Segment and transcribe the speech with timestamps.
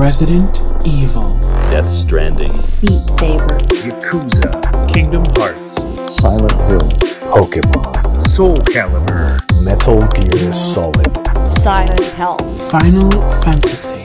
[0.00, 1.34] Resident Evil,
[1.68, 2.50] Death Stranding,
[2.80, 4.50] Beat Saber, Yakuza,
[4.88, 6.88] Kingdom Hearts, Silent Hill,
[7.30, 11.06] Pokemon, Soul Calibur, Metal Gear Solid.
[11.46, 12.38] Silent Hill.
[12.70, 13.10] Final
[13.42, 14.00] Fantasy.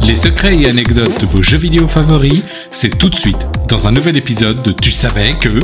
[0.00, 3.92] Les secrets et anecdotes de vos jeux vidéo favoris, c'est tout de suite dans un
[3.92, 5.60] nouvel épisode de Tu savais que...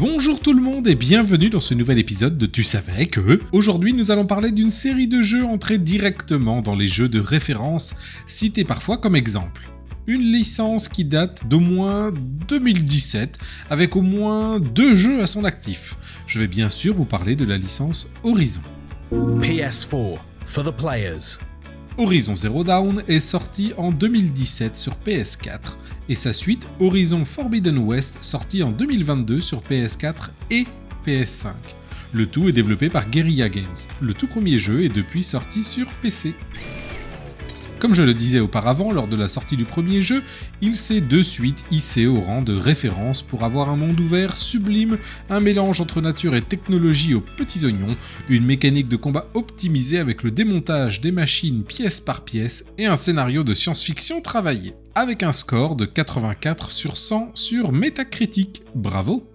[0.00, 3.38] Bonjour tout le monde et bienvenue dans ce nouvel épisode de Tu savais que...
[3.52, 7.94] Aujourd'hui nous allons parler d'une série de jeux entrés directement dans les jeux de référence,
[8.26, 9.68] cités parfois comme exemple.
[10.06, 12.14] Une licence qui date d'au moins
[12.48, 13.36] 2017,
[13.68, 15.94] avec au moins deux jeux à son actif.
[16.26, 18.62] Je vais bien sûr vous parler de la licence Horizon.
[19.12, 21.36] PS4 for the players.
[21.98, 25.76] Horizon Zero Dawn est sorti en 2017 sur PS4
[26.08, 30.66] et sa suite Horizon Forbidden West sorti en 2022 sur PS4 et
[31.06, 31.48] PS5.
[32.12, 33.64] Le tout est développé par Guerrilla Games.
[34.00, 36.34] Le tout premier jeu est depuis sorti sur PC.
[37.80, 40.22] Comme je le disais auparavant, lors de la sortie du premier jeu,
[40.60, 44.98] il s'est de suite hissé au rang de référence pour avoir un monde ouvert sublime,
[45.30, 47.96] un mélange entre nature et technologie aux petits oignons,
[48.28, 52.96] une mécanique de combat optimisée avec le démontage des machines pièce par pièce et un
[52.96, 58.60] scénario de science-fiction travaillé, avec un score de 84 sur 100 sur Metacritic.
[58.74, 59.26] Bravo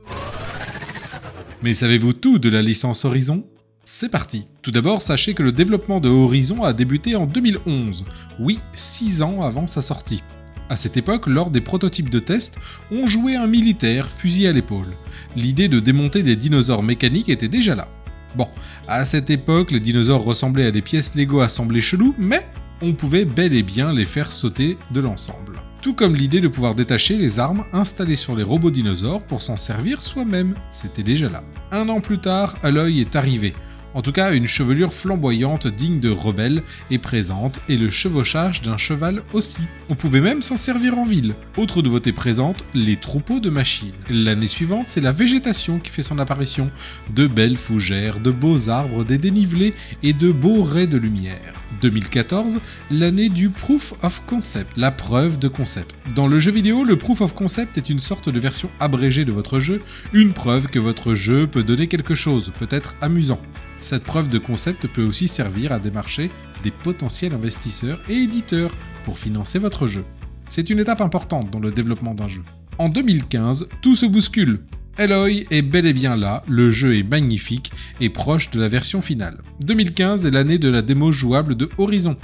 [1.64, 3.44] Mais savez-vous tout de la licence Horizon?
[3.88, 8.04] C'est parti Tout d'abord, sachez que le développement de Horizon a débuté en 2011,
[8.40, 10.24] oui, 6 ans avant sa sortie.
[10.70, 12.58] À cette époque, lors des prototypes de test,
[12.92, 14.96] on jouait un militaire fusil à l'épaule.
[15.36, 17.88] L'idée de démonter des dinosaures mécaniques était déjà là.
[18.36, 18.48] Bon,
[18.88, 22.46] à cette époque, les dinosaures ressemblaient à des pièces Lego assemblées chelou, mais
[22.82, 25.60] on pouvait bel et bien les faire sauter de l'ensemble.
[25.84, 29.56] Tout comme l'idée de pouvoir détacher les armes installées sur les robots dinosaures pour s'en
[29.56, 31.44] servir soi-même, c'était déjà là.
[31.72, 33.54] Un an plus tard, Aloy est arrivé.
[33.96, 38.78] En tout cas, une chevelure flamboyante digne de rebelle est présente et le chevauchage d'un
[38.78, 39.62] cheval aussi.
[39.90, 41.34] On pouvait même s'en servir en ville.
[41.56, 43.94] Autre nouveauté présente, les troupeaux de machines.
[44.10, 46.70] L'année suivante, c'est la végétation qui fait son apparition.
[47.12, 51.54] De belles fougères, de beaux arbres, des dénivelés et de beaux raies de lumière.
[51.82, 52.60] 2014,
[52.92, 55.94] l'année du Proof of Concept, la preuve de concept.
[56.16, 59.32] Dans le jeu vidéo, le Proof of Concept est une sorte de version abrégée de
[59.32, 59.80] votre jeu,
[60.14, 63.40] une preuve que votre jeu peut donner quelque chose, peut-être amusant.
[63.80, 66.32] Cette preuve de concept peut aussi servir à démarcher
[66.64, 68.72] des potentiels investisseurs et éditeurs
[69.06, 70.04] pour financer votre jeu.
[70.50, 72.44] C'est une étape importante dans le développement d'un jeu.
[72.78, 74.62] En 2015, tout se bouscule.
[74.98, 79.02] Eloy est bel et bien là, le jeu est magnifique et proche de la version
[79.02, 79.42] finale.
[79.60, 82.16] 2015 est l'année de la démo jouable de Horizon.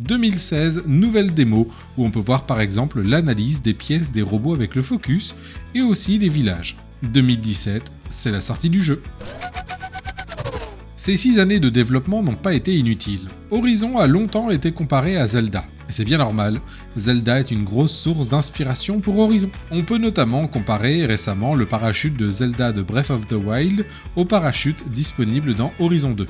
[0.00, 4.74] 2016, nouvelle démo où on peut voir par exemple l'analyse des pièces des robots avec
[4.74, 5.34] le focus
[5.74, 6.76] et aussi des villages.
[7.02, 9.02] 2017, c'est la sortie du jeu.
[10.96, 13.28] Ces six années de développement n'ont pas été inutiles.
[13.50, 15.64] Horizon a longtemps été comparé à Zelda.
[15.88, 16.60] C'est bien normal,
[16.96, 19.50] Zelda est une grosse source d'inspiration pour Horizon.
[19.70, 24.24] On peut notamment comparer récemment le parachute de Zelda de Breath of the Wild au
[24.24, 26.26] parachute disponible dans Horizon 2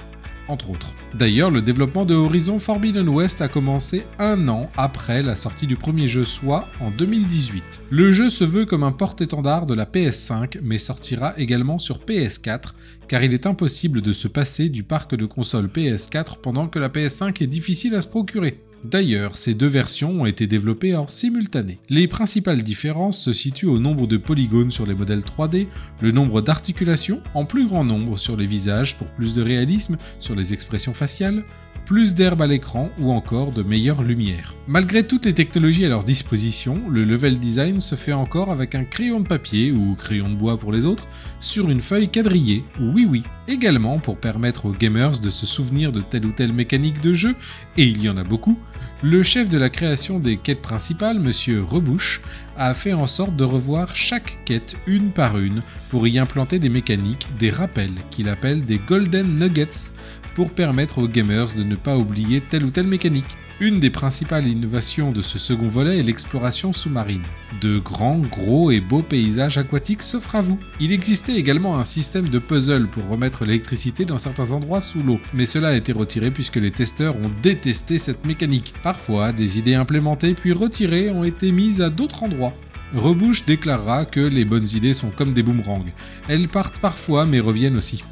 [0.49, 0.93] entre autres.
[1.15, 5.77] D'ailleurs, le développement de Horizon Forbidden West a commencé un an après la sortie du
[5.77, 7.63] premier jeu, soit en 2018.
[7.91, 12.73] Le jeu se veut comme un porte-étendard de la PS5, mais sortira également sur PS4,
[13.09, 16.89] car il est impossible de se passer du parc de consoles PS4 pendant que la
[16.89, 18.63] PS5 est difficile à se procurer.
[18.85, 21.79] D'ailleurs, ces deux versions ont été développées en simultané.
[21.89, 25.67] Les principales différences se situent au nombre de polygones sur les modèles 3D,
[26.01, 30.37] le nombre d'articulations en plus grand nombre sur les visages pour plus de réalisme sur
[30.37, 31.45] les expressions faciales,
[31.89, 34.53] plus d'herbe à l'écran ou encore de meilleure lumière.
[34.67, 38.85] Malgré toutes les technologies à leur disposition, le level design se fait encore avec un
[38.85, 41.09] crayon de papier ou crayon de bois pour les autres
[41.41, 43.23] sur une feuille quadrillée, oui oui.
[43.49, 47.35] Également pour permettre aux gamers de se souvenir de telle ou telle mécanique de jeu,
[47.79, 48.59] et il y en a beaucoup,
[49.03, 52.21] le chef de la création des quêtes principales, Monsieur Rebouche,
[52.57, 56.69] a fait en sorte de revoir chaque quête une par une pour y implanter des
[56.69, 59.93] mécaniques, des rappels qu'il appelle des Golden Nuggets
[60.39, 63.37] pour permettre aux gamers de ne pas oublier telle ou telle mécanique.
[63.59, 67.25] Une des principales innovations de ce second volet est l'exploration sous-marine.
[67.61, 70.61] De grands, gros et beaux paysages aquatiques s'offrent à vous.
[70.79, 75.19] Il existait également un système de puzzle pour remettre l'électricité dans certains endroits sous l'eau,
[75.35, 78.75] mais cela a été retiré puisque les testeurs ont détesté cette mécanique.
[78.85, 82.55] Parfois, des idées implémentées puis retirées ont été mises à d'autres endroits.
[82.95, 85.85] Rebouche déclarera que les bonnes idées sont comme des boomerangs.
[86.29, 88.05] Elles partent parfois mais reviennent aussi.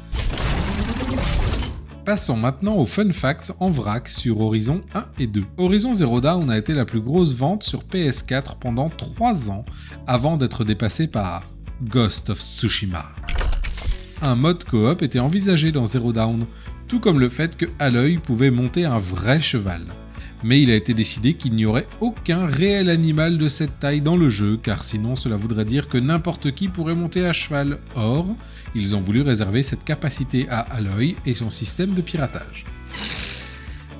[2.07, 5.43] Passons maintenant aux fun facts en vrac sur Horizon 1 et 2.
[5.57, 9.65] Horizon Zero Dawn a été la plus grosse vente sur PS4 pendant 3 ans
[10.07, 11.43] avant d'être dépassé par
[11.83, 13.11] Ghost of Tsushima.
[14.21, 16.45] Un mode coop était envisagé dans Zero Dawn.
[16.87, 19.81] tout comme le fait que Aloy pouvait monter un vrai cheval.
[20.43, 24.15] Mais il a été décidé qu'il n'y aurait aucun réel animal de cette taille dans
[24.15, 27.79] le jeu, car sinon cela voudrait dire que n'importe qui pourrait monter à cheval.
[27.95, 28.27] Or,
[28.75, 32.65] ils ont voulu réserver cette capacité à Aloy et son système de piratage.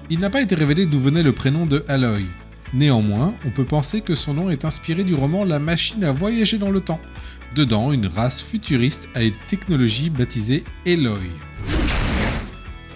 [0.10, 2.24] Il n'a pas été révélé d'où venait le prénom de Aloy.
[2.74, 6.58] Néanmoins, on peut penser que son nom est inspiré du roman La machine à voyager
[6.58, 7.00] dans le temps.
[7.56, 11.32] Dedans, une race futuriste a une technologie baptisée Eloy.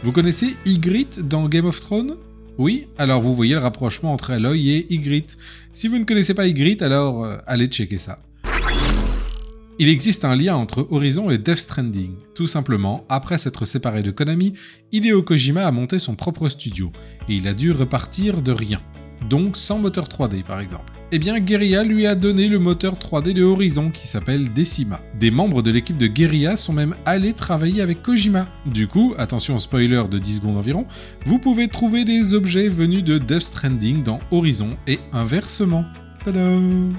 [0.03, 2.15] Vous connaissez Ygritte dans Game of Thrones?
[2.57, 5.37] Oui Alors vous voyez le rapprochement entre Aloy et Ygritte.
[5.71, 8.19] Si vous ne connaissez pas Ygritte, alors euh, allez checker ça.
[9.79, 12.13] Il existe un lien entre Horizon et Death Stranding.
[12.35, 14.53] Tout simplement, après s'être séparé de Konami,
[14.91, 16.91] Hideo Kojima a monté son propre studio,
[17.27, 18.81] et il a dû repartir de rien.
[19.29, 20.90] Donc sans moteur 3D par exemple.
[21.13, 25.01] Eh bien Guerrilla lui a donné le moteur 3D de Horizon qui s'appelle Decima.
[25.19, 28.45] Des membres de l'équipe de Guerrilla sont même allés travailler avec Kojima.
[28.65, 30.85] Du coup, attention spoiler de 10 secondes environ,
[31.25, 35.83] vous pouvez trouver des objets venus de Death Stranding dans Horizon et inversement.
[36.23, 36.93] Tadam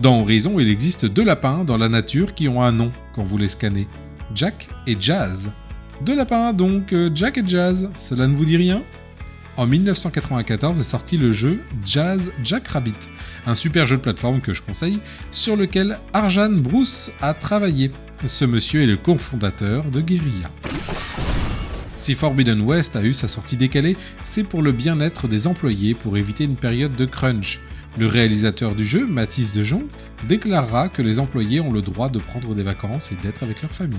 [0.00, 3.36] dans Horizon, il existe deux lapins dans la nature qui ont un nom quand vous
[3.36, 3.86] les scannez.
[4.34, 5.52] Jack et Jazz.
[6.06, 8.82] Deux lapins donc, euh, Jack et Jazz, cela ne vous dit rien?
[9.60, 12.94] En 1994 est sorti le jeu Jazz Jack Rabbit,
[13.46, 15.00] un super jeu de plateforme que je conseille,
[15.32, 17.90] sur lequel Arjan Bruce a travaillé.
[18.24, 20.50] Ce monsieur est le cofondateur de Guerrilla.
[21.98, 26.16] Si Forbidden West a eu sa sortie décalée, c'est pour le bien-être des employés pour
[26.16, 27.60] éviter une période de crunch.
[27.98, 29.82] Le réalisateur du jeu, Mathis Dejon,
[30.26, 33.72] déclarera que les employés ont le droit de prendre des vacances et d'être avec leur
[33.72, 33.98] famille.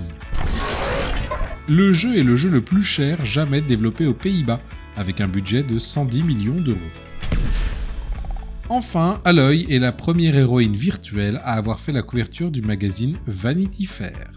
[1.68, 4.60] Le jeu est le jeu le plus cher jamais développé aux Pays-Bas,
[4.96, 6.78] avec un budget de 110 millions d'euros.
[8.68, 13.86] Enfin, Aloy est la première héroïne virtuelle à avoir fait la couverture du magazine Vanity
[13.86, 14.30] Fair.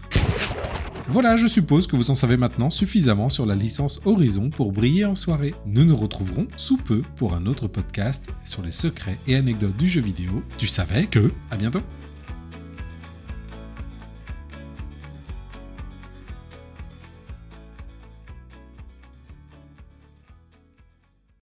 [1.08, 5.04] Voilà, je suppose que vous en savez maintenant suffisamment sur la licence Horizon pour briller
[5.04, 5.54] en soirée.
[5.64, 9.86] Nous nous retrouverons sous peu pour un autre podcast sur les secrets et anecdotes du
[9.86, 10.42] jeu vidéo.
[10.58, 11.30] Tu savais que...
[11.50, 11.80] À bientôt